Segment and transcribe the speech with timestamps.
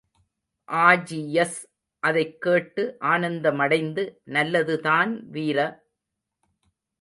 [0.69, 1.59] Augeas
[2.03, 4.05] அதைக் கேட்டு ஆனந்தமடைந்து,
[4.31, 5.59] நல்லதுதான், வீர!